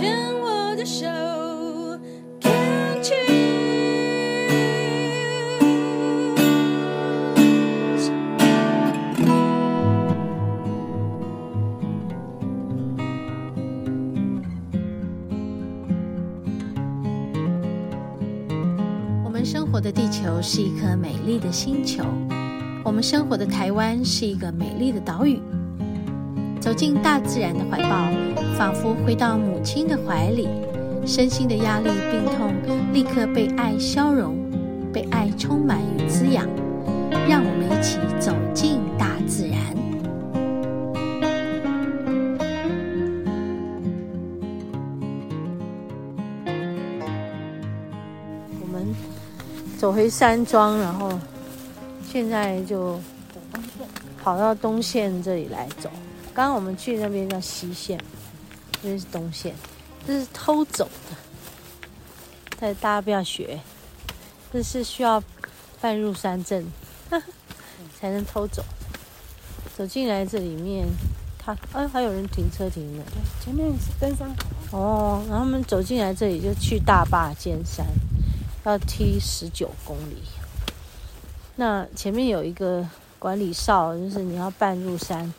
[0.00, 1.04] 牵我的手
[2.40, 3.10] ，Can you？
[19.22, 22.02] 我们生活的地球是一颗美丽的星球，
[22.82, 25.38] 我们生活的台湾是一个美丽的岛屿。
[26.60, 28.10] 走进大自然的怀抱，
[28.56, 30.46] 仿佛回到母亲的怀里，
[31.06, 32.52] 身心的压力、病痛
[32.92, 34.36] 立刻被爱消融，
[34.92, 36.46] 被爱充满与滋养。
[37.26, 39.58] 让我们一起走进大自然。
[48.60, 48.94] 我们
[49.78, 51.10] 走回山庄，然后
[52.06, 53.00] 现在就
[54.22, 55.88] 跑到东线这里来走。
[56.32, 58.00] 刚刚我们去那边叫西线，
[58.82, 59.54] 这是东线，
[60.06, 61.16] 这是偷走的，
[62.58, 63.60] 但大家不要学，
[64.52, 65.22] 这是需要
[65.80, 66.64] 办入山证
[67.98, 68.64] 才能偷走。
[69.76, 70.86] 走进来这里面，
[71.38, 73.04] 他哎还有人停车停的，
[73.44, 74.46] 前面是登山口
[74.78, 75.24] 哦。
[75.28, 77.84] 然后我们走进来这里就去大坝尖山，
[78.64, 80.22] 要踢十九公里。
[81.56, 85.32] 那前面有一个管理哨，就是你要办入山。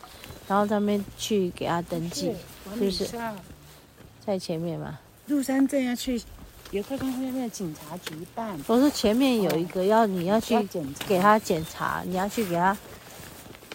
[0.48, 2.34] 然后他们去给他登记，
[2.78, 3.08] 就是
[4.24, 4.98] 在前面嘛。
[5.26, 6.20] 入山证要去
[6.72, 8.58] 游客中心那边的警察局办。
[8.66, 10.60] 我说前面有一个要你要去
[11.06, 12.76] 给他检查，你要去给他，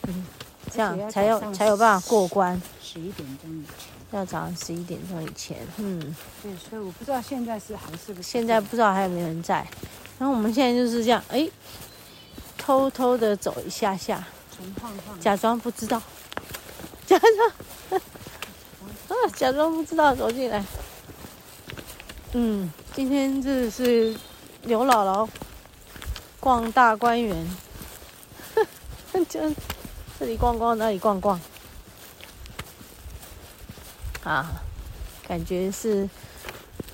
[0.07, 0.25] 嗯，
[0.71, 2.61] 这样才有才有办法过关。
[2.81, 6.15] 十一点钟以前，要早上十一点钟以前，嗯。
[6.43, 8.29] 对，所以我不知道现在是还是不是。
[8.29, 9.65] 现在不知道还有没有人在。
[10.19, 11.47] 然后我们现在就是这样，哎，
[12.57, 14.27] 偷偷的走一下下，
[15.19, 16.01] 假装不知道。
[17.07, 18.01] 假装，
[19.07, 20.63] 啊，假装不知道走进来。
[22.33, 24.13] 嗯，今天这是
[24.63, 25.27] 刘姥姥
[26.41, 27.47] 逛大观园，
[29.29, 29.39] 就
[30.19, 31.39] 这里逛逛，那里逛逛。
[34.25, 34.61] 啊，
[35.25, 36.09] 感觉是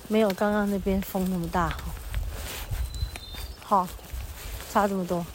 [0.07, 1.75] 没有刚刚那边风那么大。
[3.63, 3.87] 好，
[4.71, 5.25] 差这么多。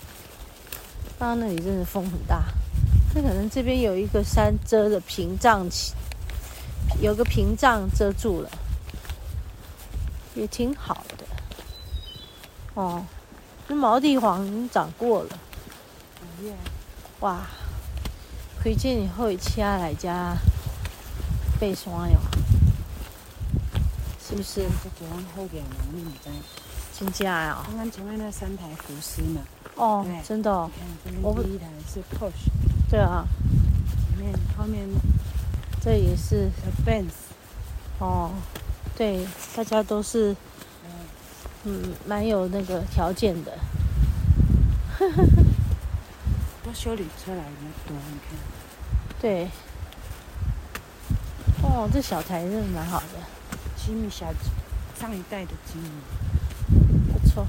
[1.19, 2.45] 刚刚那里真的风很大。
[3.21, 5.93] 那可能这边有一个山遮的屏障起，
[7.01, 8.51] 有个屏障遮住了，
[10.37, 11.25] 也挺好的。
[12.75, 13.05] 哦，
[13.67, 15.39] 那毛地黄已经长过了。
[17.19, 17.41] 哇，
[18.63, 20.37] 推荐你后一期来家
[21.59, 22.21] 背山哟，
[24.25, 24.65] 是不是？
[26.97, 27.65] 真假呀？
[27.67, 29.41] 刚刚前面那三台福斯呢？
[29.75, 30.53] 哦，真的。
[30.53, 30.71] 哦。
[31.21, 32.68] 我们第一台是 Porsche。
[32.91, 33.27] 对啊，
[34.17, 34.89] 里面后面
[35.81, 36.51] 这也是
[36.87, 37.11] Benz
[37.99, 38.31] 哦，
[38.97, 40.35] 对，大家都是
[41.65, 43.59] 嗯，蛮有那个条件的。
[46.65, 47.51] 多修理车来的
[47.87, 48.39] 多，你看。
[49.21, 49.49] 对。
[51.63, 53.19] 哦，这小台真的蛮好的。
[53.77, 54.27] 吉米小
[54.99, 55.91] 上一代的吉米，
[57.13, 57.47] 不错。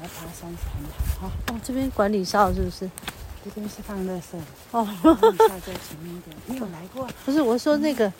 [0.00, 0.82] 来爬山是很
[1.18, 1.32] 好哈。
[1.48, 2.88] 哦，这边管理哨是不是？
[3.44, 4.38] 这边是放垃圾
[4.70, 7.06] 哦，放在前面一点，你有来过？
[7.26, 8.10] 不是，我说那个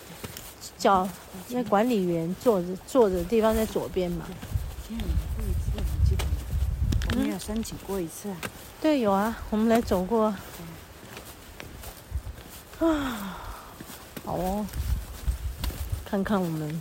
[0.77, 1.09] 叫
[1.49, 4.27] 那管理员坐着坐着的地方在左边嘛。
[4.91, 5.01] 我
[6.05, 6.25] 记得
[7.13, 8.37] 我们有申请过一次啊。
[8.83, 10.25] 对，有啊，我们来走过。
[12.81, 13.39] 啊，
[14.27, 14.67] 好哦，
[16.05, 16.79] 看看我们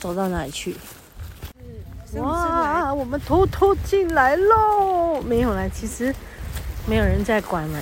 [0.00, 0.76] 走到哪里去。
[2.14, 5.22] 哇，我们偷偷进来喽！
[5.22, 6.12] 没有啦，其实。
[6.88, 7.78] 没有人在管了。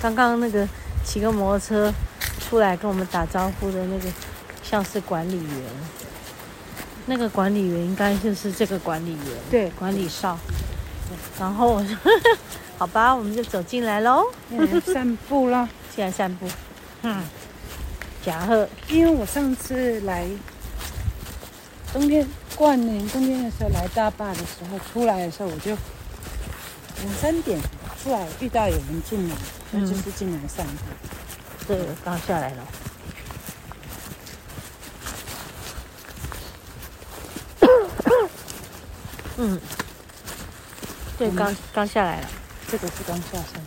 [0.00, 0.68] 刚刚那个
[1.04, 1.94] 骑个摩托车
[2.40, 4.08] 出来跟我们打招呼的那个，
[4.62, 5.62] 像是管理员。
[7.06, 9.20] 那个管理员应该就是这个管理员，
[9.50, 10.38] 对，管理哨。
[11.38, 11.96] 然后我说，
[12.78, 14.24] 好吧，我们就走进来喽，
[14.86, 16.46] 散步啦，进来散步。
[17.02, 17.22] 嗯，
[18.24, 20.26] 假贺，因为我上次来
[21.92, 25.76] 冬天过年冬天的时候来大坝的时候，出来的时候我就
[27.02, 27.58] 两三点。
[28.02, 29.36] 出来遇到有人进来，
[29.70, 30.72] 那就是进来散步。
[30.88, 32.66] 嗯、对，刚下来了。
[39.38, 39.60] 嗯，
[41.16, 42.28] 对，刚刚下来了。
[42.68, 43.62] 这个是刚下山。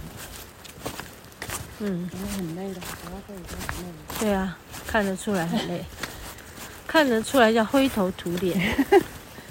[1.79, 2.09] 嗯。
[2.13, 3.91] 因为很累的，主要这里都很累。
[4.19, 5.83] 对啊，看得出来很累，
[6.85, 8.85] 看得出来叫灰头土脸。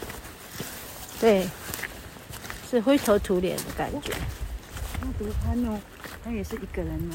[1.21, 1.49] 对，
[2.71, 4.13] 是灰头土脸的感觉。
[5.05, 5.79] 那独攀哦，
[6.25, 7.15] 他也是一个人吗，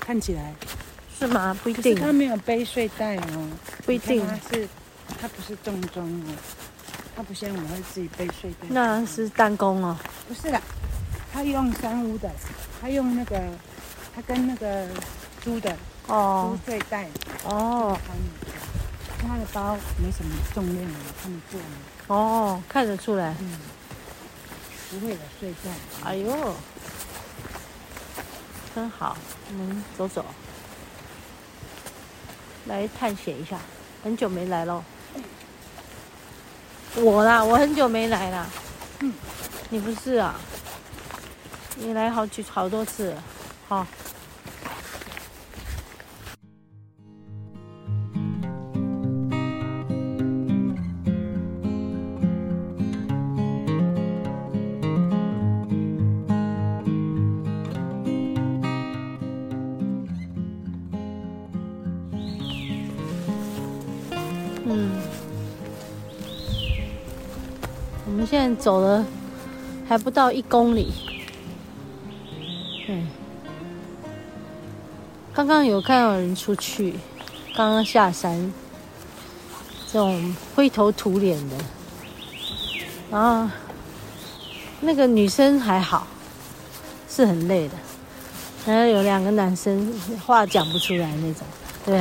[0.00, 0.52] 看起来
[1.16, 1.56] 是吗？
[1.62, 3.48] 不一定，他没有背睡袋哦，
[3.86, 4.26] 不一定。
[4.26, 4.68] 他是，
[5.20, 6.34] 他不是重装哦，
[7.14, 8.66] 他不像我会自己背睡袋。
[8.68, 9.96] 那是弹弓哦。
[10.26, 10.60] 不是啦，
[11.32, 12.28] 他用三屋的，
[12.80, 13.40] 他用那个，
[14.12, 14.88] 他跟那个
[15.40, 15.76] 租的
[16.08, 17.06] 哦，租睡袋
[17.44, 17.96] 哦。
[19.26, 21.58] 他的包没什么重量的，看得。
[22.08, 23.34] 哦，看得出来。
[23.40, 23.52] 嗯。
[24.90, 25.70] 不会有睡袋。
[26.04, 26.54] 哎呦，
[28.74, 29.16] 真好，
[29.50, 30.24] 我们走走，
[32.66, 33.56] 来探险一下。
[34.02, 34.82] 很久没来喽。
[36.96, 38.46] 我啦，我很久没来啦。
[38.98, 39.12] 嗯。
[39.70, 40.34] 你不是啊？
[41.76, 43.16] 你来好几好多次
[68.14, 68.24] 我们。
[68.24, 69.04] 现在走了
[69.88, 70.92] 还不到一公里，
[72.88, 73.08] 嗯，
[75.34, 76.94] 刚刚有看到人出去，
[77.56, 78.52] 刚刚下山，
[79.92, 81.56] 这种灰头土脸的，
[83.10, 83.50] 然后
[84.80, 86.06] 那个女生还好，
[87.10, 87.74] 是很累的，
[88.64, 89.92] 然后有两个男生
[90.24, 91.42] 话讲不出来那种，
[91.84, 92.00] 对，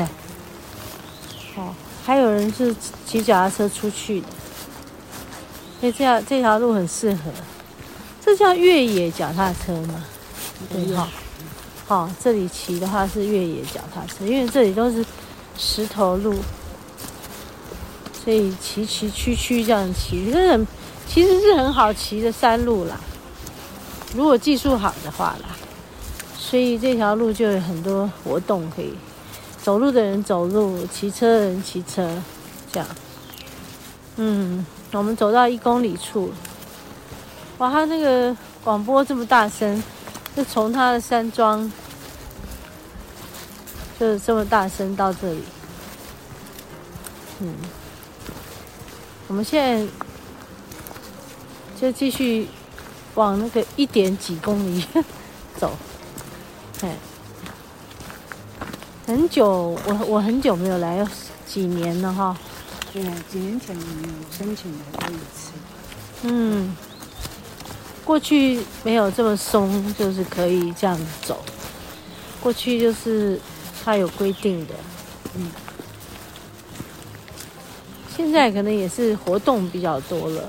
[1.58, 1.74] 哦，
[2.06, 2.74] 还有人是
[3.06, 4.28] 骑脚踏车出去的。
[5.84, 7.20] 所以这条这条路很适合，
[8.24, 10.02] 这叫越野脚踏车吗？
[10.72, 11.10] 对哈，
[11.86, 15.06] 好，这里骑的话是越野脚踏车，因为这里都是
[15.58, 16.36] 石头路，
[18.24, 20.66] 所以骑骑曲曲这样骑，是很
[21.06, 22.98] 其实是很好骑的山路啦。
[24.16, 25.50] 如果技术好的话啦，
[26.38, 28.94] 所以这条路就有很多活动可以，
[29.62, 32.10] 走路的人走路，骑车的人骑车，
[32.72, 32.88] 这样，
[34.16, 34.66] 嗯。
[34.96, 36.32] 我们走到一公里处，
[37.58, 39.84] 哇，他那个广播这么大声，
[40.36, 41.72] 就从他的山庄，
[44.00, 45.44] 就是这么大声到这里。
[47.40, 47.56] 嗯，
[49.28, 49.92] 我们现在
[51.82, 52.48] 就继续
[53.16, 54.86] 往那个一点几公里
[55.58, 55.72] 走。
[56.84, 56.96] 哎，
[59.08, 61.04] 很久，我我很久没有来，
[61.48, 62.38] 几年了哈。
[62.94, 63.82] 对，几年前有
[64.32, 65.52] 申请来过一次。
[66.22, 66.76] 嗯，
[68.06, 71.44] 过去没有这么松，就是可以这样子走。
[72.40, 73.40] 过去就是
[73.84, 74.76] 它有规定的。
[75.36, 75.50] 嗯，
[78.16, 80.48] 现在可能也是活动比较多了，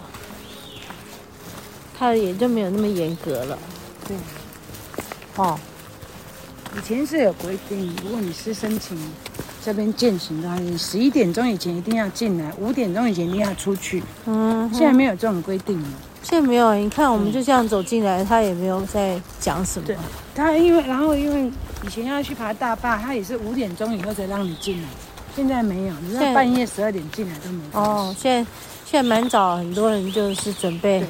[1.99, 3.59] 它也就没有那么严格了。
[4.07, 4.15] 对，
[5.37, 5.59] 哦，
[6.77, 8.99] 以前是有规定，如果你是申请。
[9.65, 14.03] 这边践行的话，你十一点钟以前一定要进来，五点钟以前一定要出去。
[14.27, 15.89] 嗯，现在没有这种规定了。
[16.23, 19.87] 现在没有，你看我们就这样走进来，他也没有在讲什么。
[19.87, 19.97] 对，
[20.35, 21.51] 他因为然后因为
[21.83, 24.89] 以前要去爬大坝，他也是五点钟以后才让你进来。
[25.35, 27.63] 现在没有，你在半夜十二点进来都没。
[27.73, 28.51] 哦，现在
[28.85, 31.03] 现在蛮早，很多人就是准备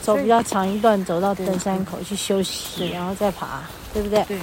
[0.00, 3.60] 走比较长一段，走到登山口去休息，然后再爬，
[3.92, 4.24] 对不对？
[4.24, 4.38] 对。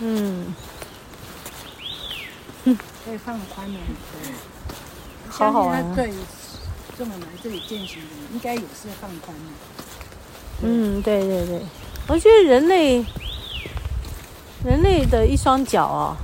[0.00, 0.46] 嗯。
[3.04, 3.78] 可以放宽了，
[4.12, 4.32] 对，
[5.28, 5.94] 好好玩。
[5.94, 6.12] 对，
[6.98, 9.44] 这么来这里践行的，应该也是放宽的。
[10.62, 11.62] 嗯，对对对，
[12.08, 13.02] 我觉得人类，
[14.64, 16.16] 人类的一双脚啊，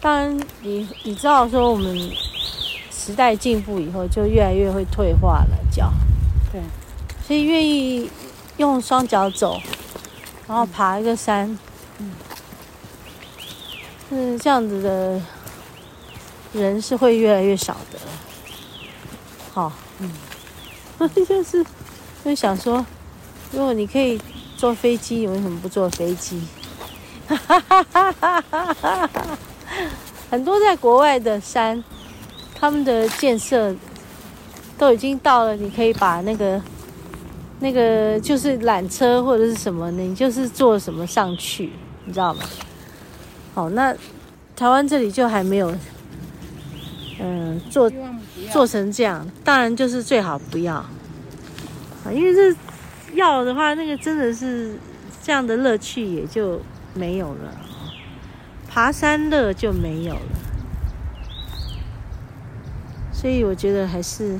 [0.00, 1.96] 当然你你知道说我们
[2.90, 5.92] 时代进步以后，就越来越会退化了脚。
[6.50, 6.60] 对，
[7.24, 8.10] 所以愿意
[8.56, 9.60] 用双脚走，
[10.48, 11.56] 然后爬一个山。
[11.98, 12.10] 嗯
[14.10, 15.20] 嗯这样子的
[16.52, 17.98] 人是会越来越少的，
[19.52, 20.10] 好，嗯，
[21.26, 21.64] 就是
[22.24, 22.84] 就想说，
[23.52, 24.20] 如果你可以
[24.56, 26.40] 坐飞机，你为什么不坐飞机？
[27.26, 29.38] 哈哈哈哈哈哈
[30.30, 31.82] 很多在国外的山，
[32.54, 33.74] 他们的建设
[34.78, 36.62] 都已经到了，你可以把那个
[37.58, 41.72] 那个就是缆车或者是什么，你就是坐什么上去，
[42.04, 42.44] 你知道吗？
[43.56, 43.96] 好，那
[44.54, 45.74] 台湾这里就还没有，
[47.18, 47.90] 嗯，做
[48.52, 50.74] 做成这样，当然就是最好不要。
[50.74, 52.54] 啊，因为这
[53.14, 54.76] 要的话，那个真的是
[55.22, 56.60] 这样的乐趣也就
[56.92, 57.56] 没有了，
[58.68, 60.20] 爬山乐就没有了，
[63.10, 64.38] 所以我觉得还是，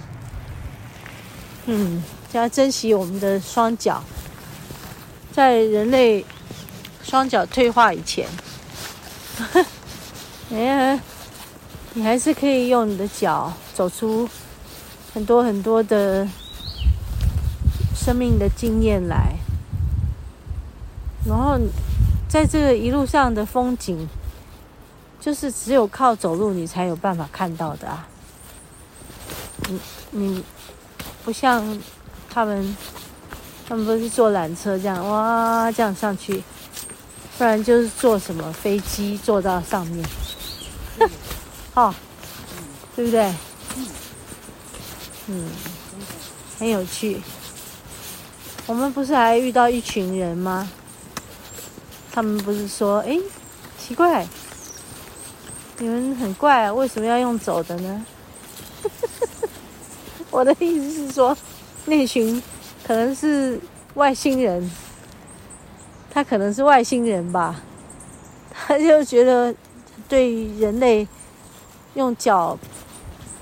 [1.64, 4.04] 嗯，要珍惜我们的双脚，
[5.32, 6.22] 在人类。
[7.02, 8.26] 双脚退化以前，
[10.50, 11.00] 哎呀，
[11.94, 14.28] 你还是可以用你的脚走出
[15.12, 16.26] 很多很多的
[17.94, 19.34] 生命的经验来，
[21.26, 21.58] 然后
[22.28, 24.08] 在这个一路上的风景，
[25.20, 28.06] 就是只有靠走路你才有办法看到的啊。
[29.68, 29.80] 你
[30.12, 30.44] 你
[31.24, 31.78] 不像
[32.30, 32.76] 他们，
[33.68, 36.44] 他们不是坐缆车这样哇这样上去，
[37.38, 40.04] 不然就是坐什么飞机坐到上面，
[41.74, 41.94] 好、哦，
[42.94, 43.34] 对不对？
[45.26, 45.50] 嗯，
[46.58, 47.20] 很有趣。
[48.66, 50.68] 我们不是还遇到一群人吗？
[52.10, 53.18] 他们不是说，哎，
[53.78, 54.26] 奇怪，
[55.78, 58.06] 你们很怪，为什么要用走的呢？
[60.30, 61.36] 我的意思是说，
[61.84, 62.42] 那群
[62.86, 63.60] 可能是
[63.94, 64.70] 外星人，
[66.16, 67.56] 他可能是外星人吧，
[68.50, 69.54] 他就觉得
[70.08, 71.06] 对人类
[71.92, 72.58] 用脚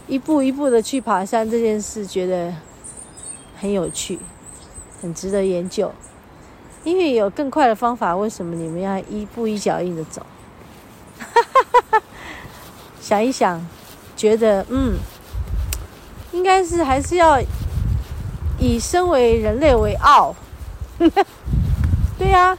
[0.09, 2.53] 一步一步的去爬山这件事，觉得
[3.61, 4.19] 很有趣，
[5.01, 5.93] 很值得研究。
[6.83, 10.27] 因为有更快的方法，为什么你们要一步一脚印的走？
[11.21, 12.03] 哈哈哈哈
[13.01, 13.65] 想一想，
[14.17, 14.95] 觉得嗯。
[16.33, 17.41] 应该是还是要
[18.59, 20.35] 以身为人类为傲，
[22.19, 22.59] 对呀、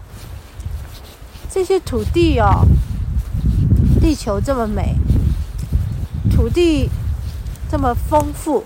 [1.56, 2.68] 这些土地哦，
[4.02, 4.94] 地球这么美，
[6.30, 6.90] 土地
[7.72, 8.62] 这么丰富、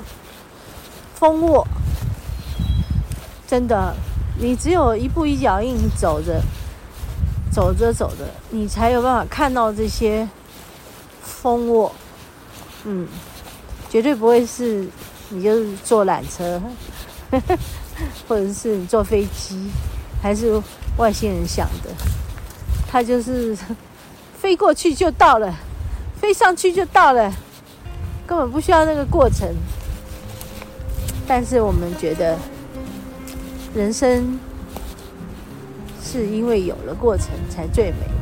[1.13, 1.67] 丰沃，
[3.48, 3.96] 真的，
[4.39, 6.41] 你只有一步一脚印走着，
[7.51, 10.27] 走着走着，你才有办法看到这些
[11.22, 11.93] 丰沃，
[12.86, 13.08] 嗯。
[13.88, 14.88] 绝对不会是
[15.29, 16.60] 你就是坐缆车，
[18.27, 19.69] 或者是你坐飞机，
[20.24, 20.60] 还是
[20.98, 21.89] 外星人想的？
[22.91, 23.55] 他就是
[24.41, 25.53] 飞过去就到了，
[26.19, 27.31] 飞上去就到了，
[28.25, 29.48] 根本不需要那个过程。
[31.27, 32.36] 但是我们觉得，
[33.75, 34.39] 人生
[36.03, 38.19] 是因为有了过程才最美。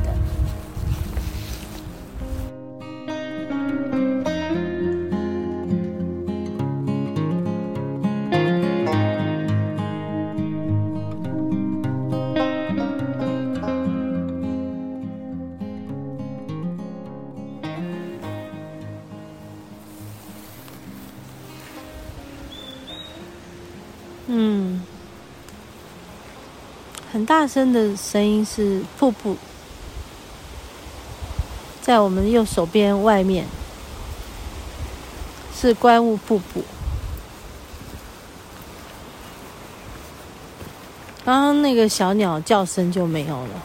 [24.30, 24.82] 嗯，
[27.10, 29.36] 很大声的声音是瀑布，
[31.80, 33.46] 在我们右手边外面
[35.58, 36.62] 是观雾瀑布。
[41.24, 43.62] 刚刚那个小鸟叫声就没有了，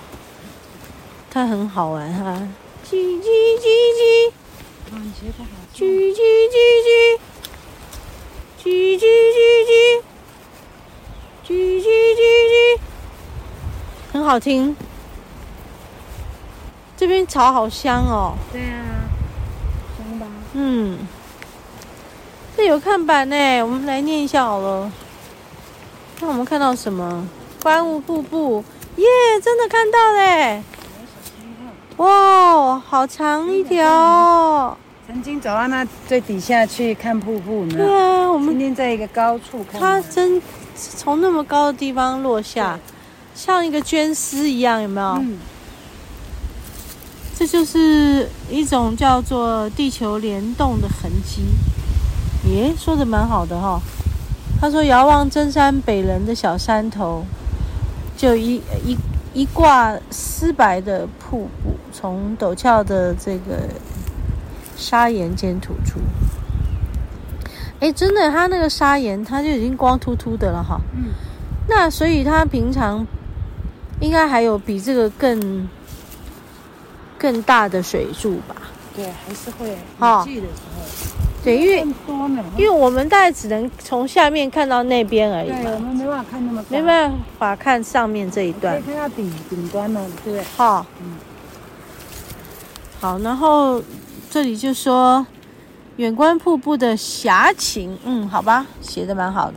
[1.29, 2.41] 它很好玩哈，
[2.89, 3.27] 叽叽
[3.60, 3.67] 叽
[4.00, 4.32] 叽，
[5.75, 6.55] 叽叽叽
[6.86, 7.20] 叽，
[8.63, 9.52] 叽叽叽叽。
[14.34, 14.75] 好听。
[16.98, 18.34] 这边草好香哦。
[18.52, 19.06] 对啊，
[19.96, 20.25] 香吧。
[20.54, 20.98] 嗯，
[22.58, 24.92] 这有看板呢，我们来念一下好了。
[26.20, 27.28] 那我们看到什么？
[27.62, 29.06] 观雾瀑布，耶，
[29.40, 30.63] 真的看到嘞！
[31.98, 34.75] 哇，好长一条。
[35.06, 37.78] 曾经走到那最底下去看瀑布呢。
[37.78, 39.80] 对啊，我们今天在一个高处看。
[39.80, 40.42] 它真。
[40.75, 42.80] 从那么高的地方落下，
[43.36, 45.08] 像一个绢丝一样，有没有？
[45.22, 45.38] 嗯。
[47.36, 51.42] 这就是一种叫做地球联动的痕迹。
[52.48, 53.82] 耶，说的蛮好的哈、哦。
[54.62, 57.25] 他说：“遥望真山北棱的小山头，
[58.16, 58.98] 就一一
[59.34, 63.68] 一挂丝白的瀑布，从陡峭的这个
[64.78, 66.00] 砂岩间吐出。”
[67.82, 70.80] 哎，真的，它那个砂岩，它就已经光秃秃的了哈。
[70.94, 71.12] 嗯。
[71.68, 73.06] 那所以它平常
[74.03, 75.67] 应该还有比这个更
[77.17, 78.55] 更大的水柱吧？
[78.93, 79.77] 对，还是会。
[80.00, 80.24] 哦。
[80.27, 80.83] 雨季的时候。
[81.43, 81.86] 对，因为
[82.57, 85.48] 因为我们大概只能从下面看到那边而已。
[85.48, 86.67] 对，我们没办法看那么高。
[86.69, 88.81] 没办法看上面这一段。
[88.83, 90.05] 可以看到顶顶端嘛？
[90.24, 90.43] 对不对？
[90.55, 90.86] 好。
[91.01, 91.17] 嗯。
[93.00, 93.81] 好，然后
[94.29, 95.25] 这里就说。
[95.98, 99.53] 远观瀑布的侠情，嗯，好吧，写的蛮好的。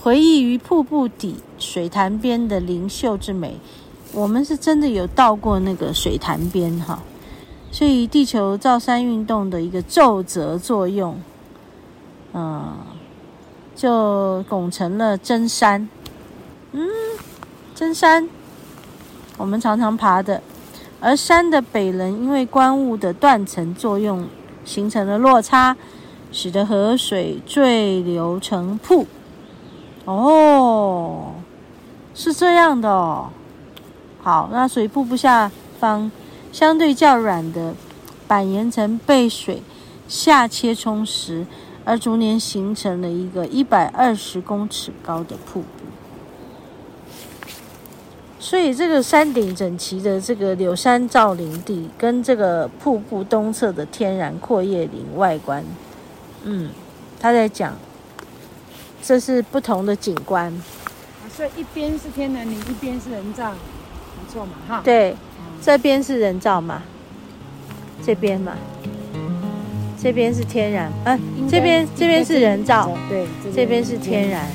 [0.00, 3.56] 回忆于瀑布底水潭边的灵秀之美，
[4.12, 7.02] 我们是真的有到过那个水潭边哈。
[7.70, 11.20] 所以地球造山运动的一个皱褶作用，
[12.32, 12.76] 嗯，
[13.76, 15.88] 就拱成了真山。
[16.72, 16.88] 嗯，
[17.74, 18.28] 真山，
[19.36, 20.40] 我们常常爬的。
[21.00, 24.26] 而山的北棱因为观物的断层作用，
[24.64, 25.76] 形成了落差，
[26.32, 29.06] 使得河水坠流成瀑。
[30.08, 31.34] 哦，
[32.14, 33.28] 是这样的哦。
[34.22, 36.10] 好，那所以瀑布下方
[36.50, 37.74] 相对较软的
[38.26, 39.62] 板岩层被水
[40.08, 41.44] 下切冲蚀，
[41.84, 45.66] 而逐年形成了一个一百二十公尺高的瀑布。
[48.40, 55.62] 所以这个山顶整齐的这个柳杉造林地，跟这个瀑布东侧的天然阔叶林外观，
[56.44, 56.70] 嗯，
[57.20, 57.76] 他在讲，
[59.02, 60.52] 这是不同的景观。
[61.36, 63.52] 所以一边是天然林，一边是人造。
[63.52, 65.14] 没错嘛哈，对，
[65.62, 66.82] 这边是人造嘛，
[68.04, 68.54] 这边嘛，
[70.02, 74.46] 这边是天然，啊，这边这边是人造，对，这边是天然，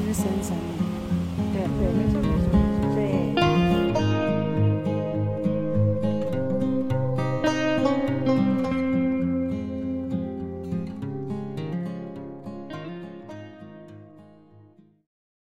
[0.00, 0.56] 因为深山。